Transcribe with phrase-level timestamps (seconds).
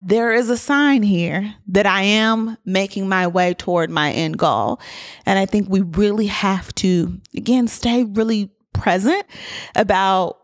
[0.00, 4.80] there is a sign here that I am making my way toward my end goal.
[5.26, 9.26] And I think we really have to, again, stay really present
[9.74, 10.38] about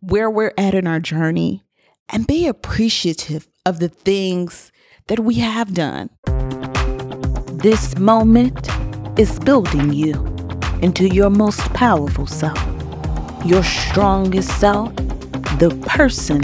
[0.00, 1.62] where we're at in our journey
[2.08, 4.72] and be appreciative of the things
[5.06, 6.10] that we have done.
[7.62, 8.68] This moment
[9.16, 10.14] is building you
[10.82, 12.58] into your most powerful self,
[13.44, 14.94] your strongest self,
[15.60, 16.40] the person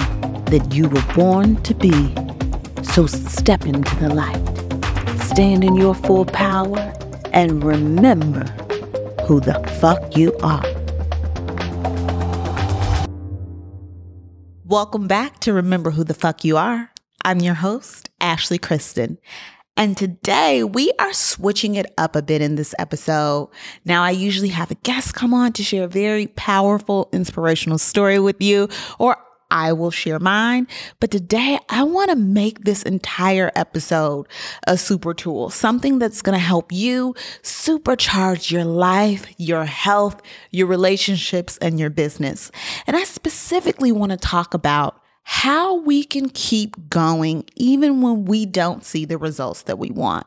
[0.46, 2.14] that you were born to be.
[2.82, 6.92] So step into the light, stand in your full power,
[7.32, 8.44] and remember
[9.26, 10.64] who the fuck you are.
[14.64, 16.90] Welcome back to Remember Who the Fuck You Are.
[17.24, 19.18] I'm your host, Ashley Christen.
[19.76, 23.48] And today we are switching it up a bit in this episode.
[23.84, 28.18] Now, I usually have a guest come on to share a very powerful, inspirational story
[28.18, 29.16] with you, or
[29.50, 30.66] I will share mine.
[31.00, 34.26] But today I want to make this entire episode
[34.66, 40.66] a super tool, something that's going to help you supercharge your life, your health, your
[40.66, 42.50] relationships, and your business.
[42.86, 48.46] And I specifically want to talk about how we can keep going even when we
[48.46, 50.26] don't see the results that we want.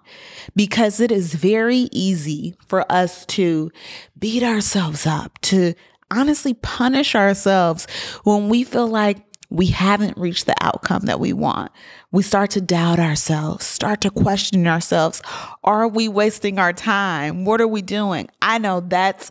[0.56, 3.72] Because it is very easy for us to
[4.20, 5.73] beat ourselves up, to
[6.12, 7.88] honestly punish ourselves
[8.23, 11.72] when we feel like we haven't reached the outcome that we want.
[12.12, 15.22] We start to doubt ourselves, start to question ourselves.
[15.64, 17.44] Are we wasting our time?
[17.44, 18.30] What are we doing?
[18.42, 19.30] I know that's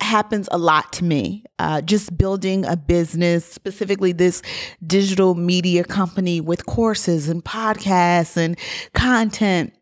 [0.00, 1.44] happens a lot to me.
[1.58, 4.42] Uh, just building a business, specifically this
[4.86, 8.58] digital media company with courses and podcasts and
[8.94, 9.72] content.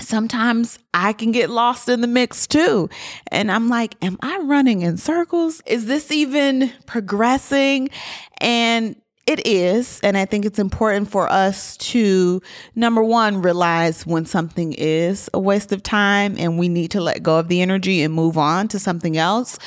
[0.00, 2.88] Sometimes I can get lost in the mix too.
[3.28, 5.62] And I'm like, am I running in circles?
[5.66, 7.90] Is this even progressing?
[8.38, 10.00] And it is.
[10.02, 12.42] And I think it's important for us to,
[12.74, 17.22] number one, realize when something is a waste of time and we need to let
[17.22, 19.58] go of the energy and move on to something else.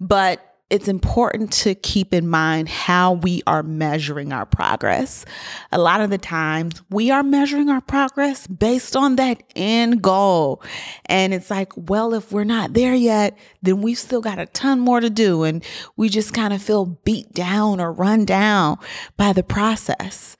[0.00, 5.24] But it's important to keep in mind how we are measuring our progress.
[5.70, 10.60] A lot of the times we are measuring our progress based on that end goal.
[11.04, 14.80] And it's like, well, if we're not there yet, then we've still got a ton
[14.80, 15.44] more to do.
[15.44, 15.62] And
[15.96, 18.78] we just kind of feel beat down or run down
[19.16, 20.36] by the process.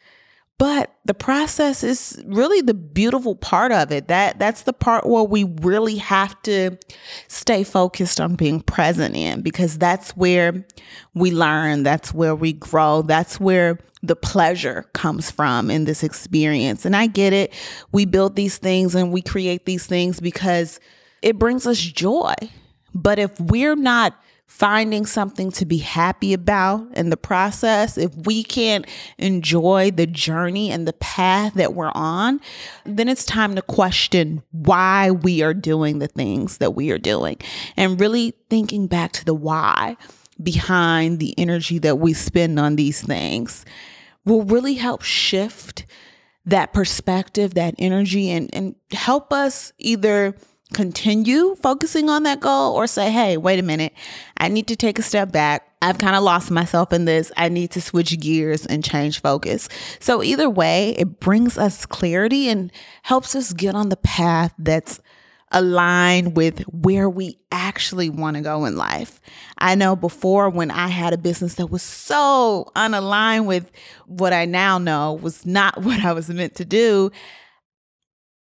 [0.58, 4.08] But the process is really the beautiful part of it.
[4.08, 6.78] That that's the part where we really have to
[7.28, 10.64] stay focused on being present in because that's where
[11.14, 16.86] we learn, that's where we grow, that's where the pleasure comes from in this experience.
[16.86, 17.52] And I get it.
[17.92, 20.80] We build these things and we create these things because
[21.20, 22.34] it brings us joy.
[22.94, 28.42] But if we're not finding something to be happy about in the process, if we
[28.42, 28.86] can't
[29.18, 32.40] enjoy the journey and the path that we're on,
[32.84, 37.36] then it's time to question why we are doing the things that we are doing.
[37.76, 39.96] And really thinking back to the why
[40.42, 43.64] behind the energy that we spend on these things
[44.24, 45.86] will really help shift
[46.44, 50.36] that perspective, that energy, and, and help us either
[50.72, 53.92] continue focusing on that goal or say, hey, wait a minute,
[54.36, 55.68] I need to take a step back.
[55.80, 57.30] I've kind of lost myself in this.
[57.36, 59.68] I need to switch gears and change focus.
[60.00, 62.72] So, either way, it brings us clarity and
[63.02, 65.00] helps us get on the path that's
[65.52, 69.20] aligned with where we actually want to go in life.
[69.58, 73.70] I know before when I had a business that was so unaligned with
[74.06, 77.12] what I now know was not what I was meant to do,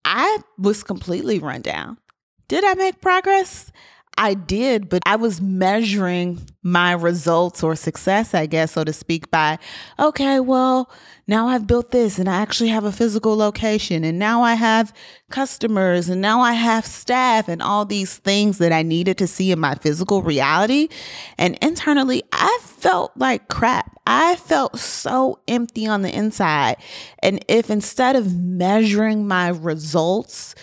[0.04, 1.98] I was completely run down.
[2.48, 3.70] Did I make progress?
[4.16, 9.30] I did, but I was measuring my results or success, I guess, so to speak,
[9.30, 9.60] by,
[9.96, 10.90] okay, well,
[11.28, 14.92] now I've built this and I actually have a physical location and now I have
[15.30, 19.52] customers and now I have staff and all these things that I needed to see
[19.52, 20.88] in my physical reality.
[21.36, 24.00] And internally, I felt like crap.
[24.04, 26.78] I felt so empty on the inside.
[27.22, 30.56] And if instead of measuring my results,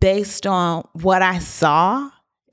[0.00, 2.10] based on what I saw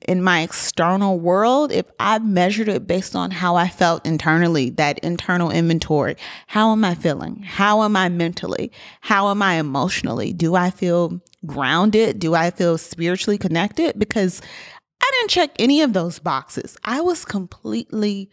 [0.08, 4.98] in my external world, if I measured it based on how I felt internally, that
[5.00, 6.16] internal inventory,
[6.48, 7.42] how am I feeling?
[7.42, 8.72] How am I mentally?
[9.00, 10.32] How am I emotionally?
[10.32, 12.18] Do I feel grounded?
[12.18, 13.98] Do I feel spiritually connected?
[13.98, 14.40] Because
[15.00, 16.76] I didn't check any of those boxes.
[16.84, 18.30] I was completely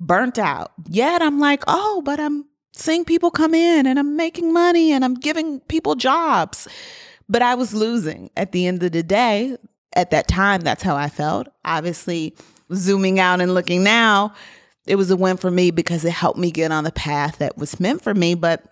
[0.00, 0.72] burnt out.
[0.88, 5.04] Yet I'm like, oh, but I'm seeing people come in and I'm making money and
[5.04, 6.68] I'm giving people jobs.
[7.28, 9.56] But I was losing at the end of the day.
[9.94, 11.48] At that time, that's how I felt.
[11.64, 12.34] Obviously,
[12.72, 14.34] zooming out and looking now,
[14.86, 17.58] it was a win for me because it helped me get on the path that
[17.58, 18.34] was meant for me.
[18.34, 18.64] But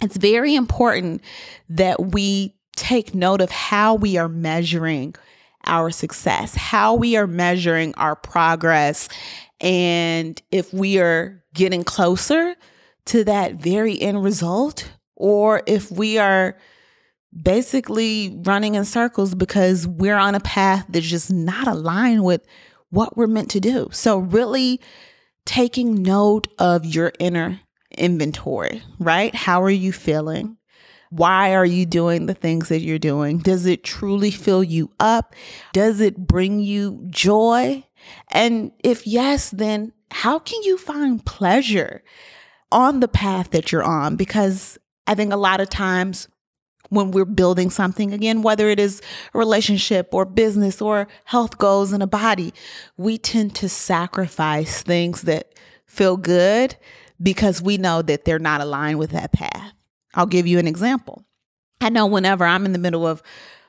[0.00, 1.22] it's very important
[1.68, 5.14] that we take note of how we are measuring
[5.66, 9.08] our success, how we are measuring our progress,
[9.60, 12.54] and if we are getting closer
[13.06, 16.56] to that very end result, or if we are
[17.40, 22.44] basically running in circles because we're on a path that's just not aligned with
[22.90, 23.88] what we're meant to do.
[23.92, 24.80] So, really
[25.44, 27.60] taking note of your inner
[27.96, 29.34] inventory, right?
[29.34, 30.56] How are you feeling?
[31.10, 33.38] Why are you doing the things that you're doing?
[33.38, 35.34] Does it truly fill you up?
[35.72, 37.84] Does it bring you joy?
[38.32, 42.02] And if yes, then how can you find pleasure
[42.72, 44.16] on the path that you're on?
[44.16, 44.76] Because
[45.06, 46.28] I think a lot of times
[46.94, 49.02] when we're building something again, whether it is
[49.32, 52.52] a relationship or business or health goals in a body,
[52.96, 55.54] we tend to sacrifice things that
[55.86, 56.76] feel good
[57.22, 59.72] because we know that they're not aligned with that path.
[60.14, 61.24] I'll give you an example.
[61.80, 63.22] I know whenever I'm in the middle of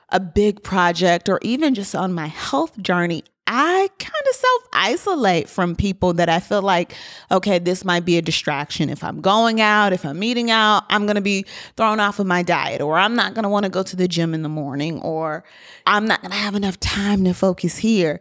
[0.08, 5.48] a big project or even just on my health journey, I kind of self isolate
[5.48, 6.94] from people that I feel like,
[7.30, 8.90] okay, this might be a distraction.
[8.90, 11.44] If I'm going out, if I'm eating out, I'm going to be
[11.76, 14.08] thrown off of my diet, or I'm not going to want to go to the
[14.08, 15.44] gym in the morning, or
[15.86, 18.20] I'm not going to have enough time to focus here.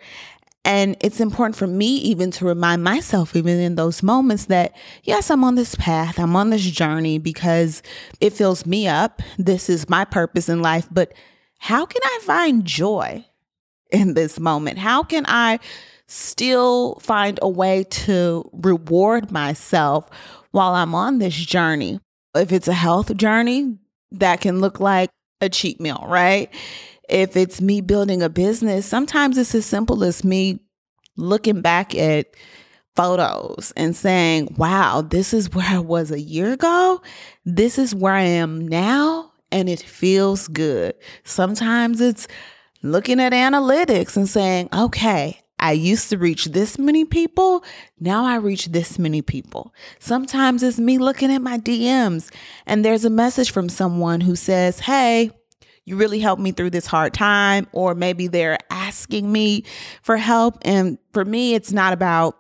[0.64, 5.30] And it's important for me even to remind myself, even in those moments, that yes,
[5.30, 7.84] I'm on this path, I'm on this journey because
[8.20, 9.22] it fills me up.
[9.38, 10.88] This is my purpose in life.
[10.92, 11.14] But
[11.60, 13.26] how can I find joy
[13.96, 14.78] in this moment?
[14.78, 15.60] How can I
[16.08, 20.10] still find a way to reward myself
[20.52, 22.00] while I'm on this journey?
[22.36, 23.78] If it's a health journey,
[24.12, 25.10] that can look like
[25.42, 26.54] a cheat meal, right?
[27.10, 30.60] If it's me building a business, sometimes it's as simple as me
[31.18, 32.28] looking back at
[32.96, 37.02] photos and saying, wow, this is where I was a year ago.
[37.46, 39.32] This is where I am now.
[39.52, 40.96] And it feels good.
[41.24, 42.28] Sometimes it's
[42.82, 47.64] looking at analytics and saying, okay, I used to reach this many people.
[48.00, 49.74] Now I reach this many people.
[50.00, 52.32] Sometimes it's me looking at my DMs
[52.66, 55.32] and there's a message from someone who says, Hey,
[55.86, 59.64] you really helped me through this hard time, or maybe they're asking me
[60.02, 60.58] for help.
[60.64, 62.36] And for me, it's not about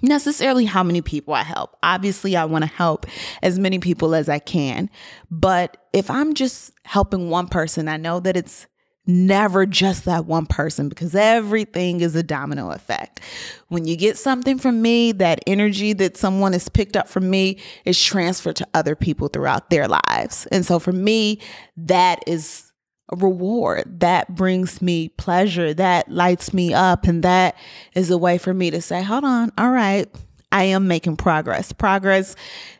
[0.00, 1.76] necessarily how many people I help.
[1.82, 3.06] Obviously, I want to help
[3.42, 4.88] as many people as I can.
[5.30, 8.66] But if I'm just helping one person, I know that it's
[9.08, 13.20] never just that one person because everything is a domino effect.
[13.68, 17.58] When you get something from me, that energy that someone has picked up from me
[17.84, 20.46] is transferred to other people throughout their lives.
[20.52, 21.40] And so for me,
[21.78, 22.70] that is
[23.10, 27.04] a reward that brings me pleasure, that lights me up.
[27.04, 27.56] And that
[27.94, 30.06] is a way for me to say, hold on, all right,
[30.52, 31.72] I am making progress.
[31.72, 32.36] Progress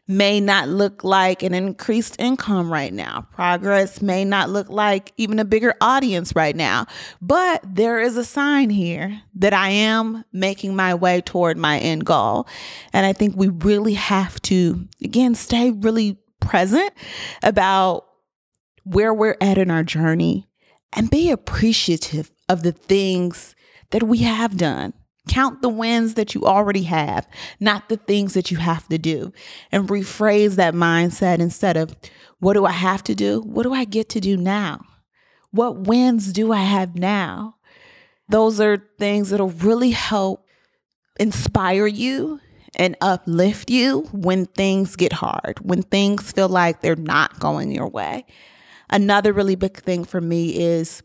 [0.08, 3.26] may not look like an increased income right now.
[3.32, 6.87] Progress may not look like even a bigger audience right now,
[7.20, 12.06] but there is a sign here that I am making my way toward my end
[12.06, 12.49] goal.
[12.94, 16.93] And I think we really have to, again, stay really present
[17.43, 18.06] about
[18.84, 20.49] where we're at in our journey
[20.94, 23.55] and be appreciative of the things
[23.90, 24.94] that we have done
[25.29, 27.29] Count the wins that you already have,
[27.61, 29.33] not the things that you have to do.
[29.71, 31.95] And rephrase that mindset instead of,
[32.41, 33.41] what do I have to do?
[33.43, 34.81] What do I get to do now?
[35.51, 37.56] What wins do I have now?
[38.29, 40.47] Those are things that'll really help
[41.19, 42.41] inspire you
[42.77, 47.89] and uplift you when things get hard, when things feel like they're not going your
[47.89, 48.27] way.
[48.91, 51.03] Another really big thing for me is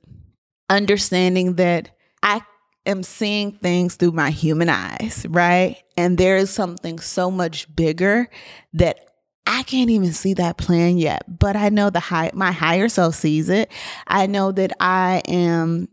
[0.70, 2.42] understanding that I
[2.86, 5.78] am seeing things through my human eyes, right?
[5.98, 8.30] And there is something so much bigger
[8.74, 9.00] that
[9.46, 13.16] I can't even see that plan yet, but I know the high my higher self
[13.16, 13.72] sees it.
[14.08, 15.90] I know that I am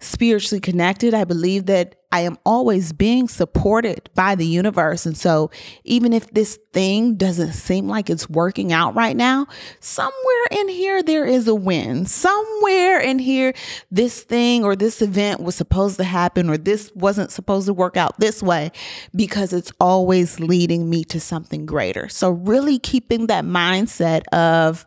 [0.00, 1.14] spiritually connected.
[1.14, 5.06] I believe that I am always being supported by the universe.
[5.06, 5.50] And so,
[5.84, 9.46] even if this thing doesn't seem like it's working out right now,
[9.78, 12.06] somewhere in here there is a win.
[12.06, 13.52] Somewhere in here,
[13.92, 17.96] this thing or this event was supposed to happen, or this wasn't supposed to work
[17.96, 18.72] out this way
[19.14, 22.08] because it's always leading me to something greater.
[22.08, 24.84] So, really keeping that mindset of,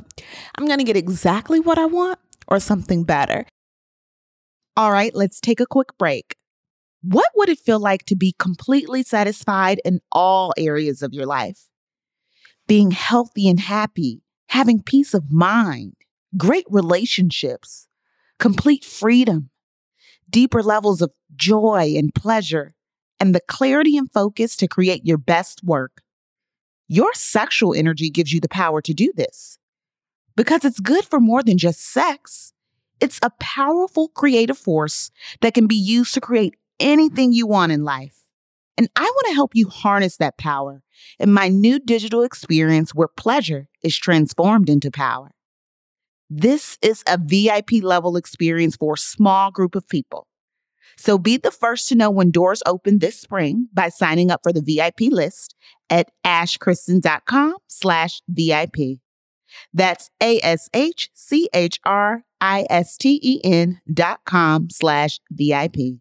[0.56, 3.46] I'm going to get exactly what I want or something better.
[4.76, 6.36] All right, let's take a quick break.
[7.04, 11.68] What would it feel like to be completely satisfied in all areas of your life?
[12.68, 15.96] Being healthy and happy, having peace of mind,
[16.38, 17.88] great relationships,
[18.40, 19.50] complete freedom,
[20.30, 22.74] deeper levels of joy and pleasure,
[23.20, 26.02] and the clarity and focus to create your best work.
[26.88, 29.60] Your sexual energy gives you the power to do this
[30.36, 32.53] because it's good for more than just sex.
[33.04, 37.84] It's a powerful creative force that can be used to create anything you want in
[37.84, 38.16] life.
[38.78, 40.84] And I want to help you harness that power
[41.20, 45.32] in my new digital experience where pleasure is transformed into power.
[46.30, 50.26] This is a VIP level experience for a small group of people.
[50.98, 54.54] So be the first to know when doors open this spring by signing up for
[54.54, 55.56] the VIP list
[55.90, 59.00] at ashchristen.com slash VIP.
[59.74, 60.10] That's
[62.44, 66.00] A-S-H-C-H-R-I-S-T-E-N dot com slash VIP.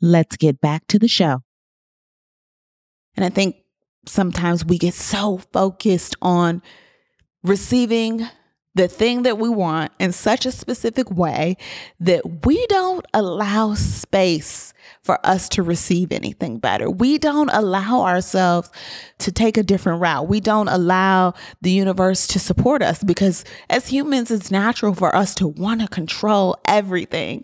[0.00, 1.42] Let's get back to the show.
[3.16, 3.56] And I think
[4.06, 6.62] sometimes we get so focused on
[7.42, 8.26] receiving
[8.78, 11.56] the thing that we want in such a specific way
[11.98, 16.88] that we don't allow space for us to receive anything better.
[16.88, 18.70] We don't allow ourselves
[19.18, 20.28] to take a different route.
[20.28, 25.34] We don't allow the universe to support us because as humans, it's natural for us
[25.36, 27.42] to want to control everything.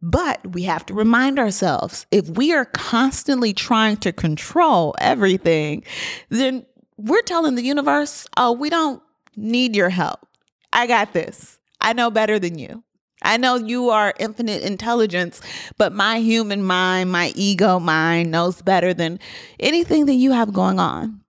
[0.00, 5.84] But we have to remind ourselves if we are constantly trying to control everything,
[6.30, 6.64] then
[6.96, 9.02] we're telling the universe, oh, we don't
[9.36, 10.26] need your help.
[10.72, 11.58] I got this.
[11.80, 12.82] I know better than you.
[13.22, 15.40] I know you are infinite intelligence,
[15.78, 19.20] but my human mind, my ego mind knows better than
[19.60, 21.20] anything that you have going on.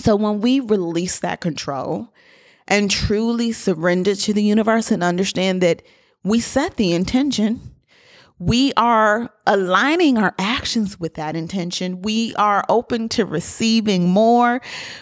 [0.00, 2.12] So when we release that control
[2.66, 5.82] and truly surrender to the universe and understand that
[6.24, 7.75] we set the intention,
[8.38, 12.02] we are aligning our actions with that intention.
[12.02, 14.60] We are open to receiving more.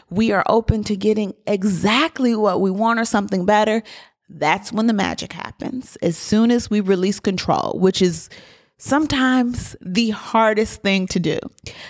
[0.08, 3.82] We are open to getting exactly what we want or something better.
[4.28, 5.96] That's when the magic happens.
[5.96, 8.30] As soon as we release control, which is
[8.78, 11.38] sometimes the hardest thing to do,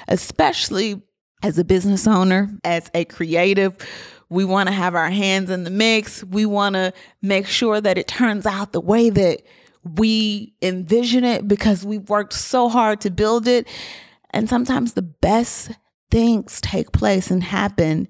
[0.08, 1.02] especially
[1.42, 3.76] as a business owner, as a creative.
[4.30, 6.24] We want to have our hands in the mix.
[6.24, 9.42] We want to make sure that it turns out the way that
[9.84, 13.68] we envision it because we've worked so hard to build it.
[14.30, 15.72] And sometimes the best
[16.10, 18.08] things take place and happen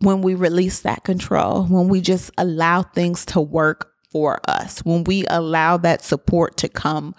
[0.00, 5.04] when we release that control, when we just allow things to work for us, when
[5.04, 7.14] we allow that support to come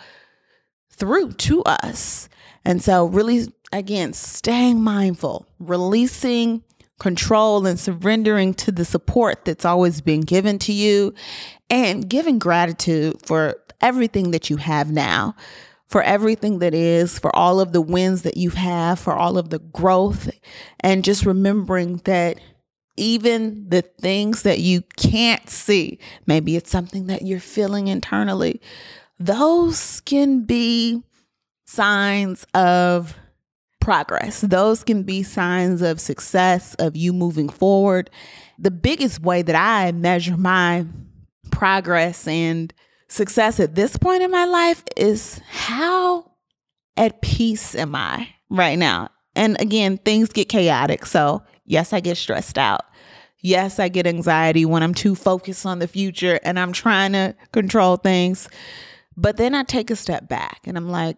[0.92, 2.30] through to us.
[2.66, 6.64] And so, really, again, staying mindful, releasing
[7.00, 11.14] control and surrendering to the support that's always been given to you
[11.70, 15.36] and giving gratitude for everything that you have now,
[15.88, 19.50] for everything that is, for all of the wins that you have, for all of
[19.50, 20.30] the growth,
[20.82, 22.40] and just remembering that
[22.98, 28.62] even the things that you can't see, maybe it's something that you're feeling internally,
[29.18, 31.02] those can be
[31.66, 33.16] signs of
[33.80, 34.42] progress.
[34.42, 38.10] Those can be signs of success, of you moving forward.
[38.58, 40.86] The biggest way that I measure my
[41.52, 42.74] progress and
[43.08, 46.32] success at this point in my life is how
[46.98, 49.10] at peace am I right now?
[49.36, 51.06] And again, things get chaotic.
[51.06, 52.82] So, yes, I get stressed out.
[53.42, 57.36] Yes, I get anxiety when I'm too focused on the future and I'm trying to
[57.54, 58.50] control things.
[59.16, 61.18] But then I take a step back and I'm like,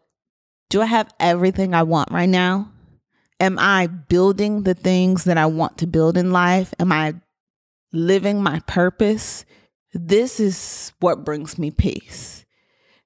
[0.72, 2.72] do I have everything I want right now?
[3.42, 6.74] Am I building the things that I want to build in life?
[6.80, 7.16] Am I
[7.92, 9.44] living my purpose?
[9.94, 12.46] This is what brings me peace.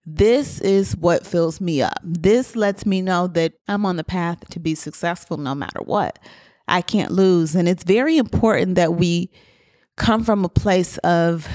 [0.06, 1.98] This is what fills me up.
[2.04, 6.20] This lets me know that I'm on the path to be successful no matter what.
[6.68, 7.56] I can't lose.
[7.56, 9.32] And it's very important that we
[9.96, 11.48] come from a place of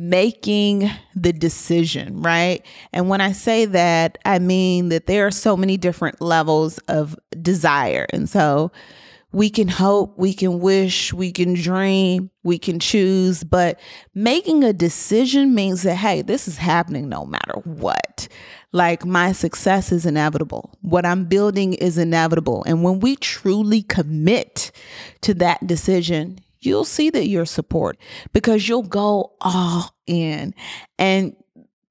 [0.00, 2.64] making the decision, right?
[2.92, 7.14] And when I say that, I mean that there are so many different levels of
[7.42, 8.06] desire.
[8.10, 8.72] And so
[9.32, 13.78] we can hope, we can wish, we can dream, we can choose, but
[14.14, 18.26] making a decision means that, hey, this is happening no matter what.
[18.72, 20.78] Like my success is inevitable.
[20.80, 22.64] What I'm building is inevitable.
[22.66, 24.72] And when we truly commit
[25.20, 27.98] to that decision, you'll see that you're support
[28.32, 30.54] because you'll go all in
[30.98, 31.34] and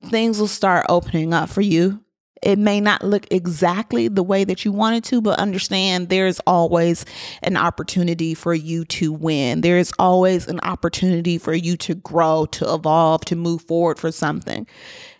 [0.05, 2.03] things will start opening up for you.
[2.41, 7.05] It may not look exactly the way that you wanted to, but understand there's always
[7.43, 9.59] an opportunity for you to win.
[9.59, 14.67] There's always an opportunity for you to grow, to evolve, to move forward for something.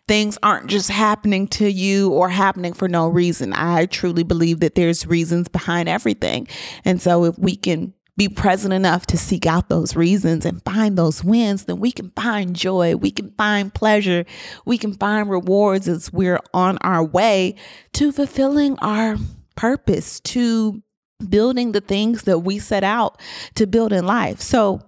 [0.07, 3.53] Things aren't just happening to you or happening for no reason.
[3.53, 6.47] I truly believe that there's reasons behind everything.
[6.85, 10.97] And so if we can be present enough to seek out those reasons and find
[10.97, 14.25] those wins, then we can find joy, we can find pleasure,
[14.65, 17.55] we can find rewards as we're on our way
[17.93, 19.15] to fulfilling our
[19.55, 20.83] purpose, to
[21.29, 23.21] building the things that we set out
[23.55, 24.41] to build in life.
[24.41, 24.81] So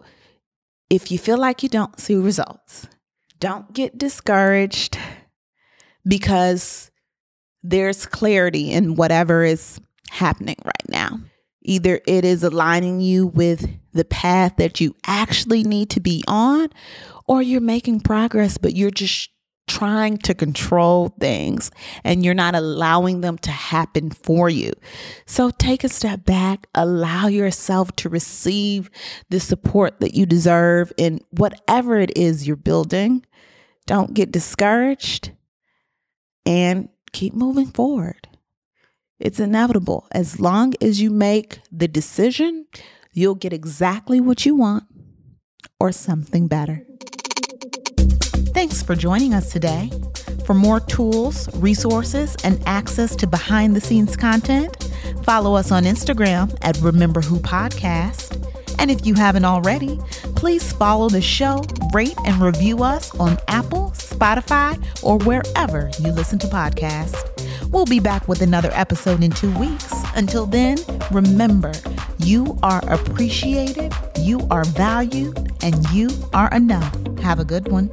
[0.89, 2.85] if you feel like you don't see results,
[3.39, 4.97] don't get discouraged
[6.05, 6.91] because
[7.63, 11.21] there's clarity in whatever is happening right now.
[11.61, 16.69] Either it is aligning you with the path that you actually need to be on,
[17.27, 19.29] or you're making progress, but you're just
[19.67, 21.71] trying to control things
[22.03, 24.73] and you're not allowing them to happen for you.
[25.25, 28.89] So take a step back, allow yourself to receive
[29.29, 33.25] the support that you deserve in whatever it is you're building.
[33.85, 35.31] Don't get discouraged
[36.45, 38.27] and keep moving forward.
[39.21, 40.07] It's inevitable.
[40.11, 42.65] As long as you make the decision,
[43.13, 44.85] you'll get exactly what you want
[45.79, 46.83] or something better.
[48.53, 49.91] Thanks for joining us today.
[50.45, 54.89] For more tools, resources, and access to behind the scenes content,
[55.23, 58.37] follow us on Instagram at Remember Who Podcast.
[58.79, 59.99] And if you haven't already,
[60.35, 61.63] please follow the show,
[61.93, 67.30] rate, and review us on Apple, Spotify, or wherever you listen to podcasts.
[67.71, 69.93] We'll be back with another episode in two weeks.
[70.15, 70.77] Until then,
[71.09, 71.71] remember
[72.17, 76.93] you are appreciated, you are valued, and you are enough.
[77.19, 77.89] Have a good one.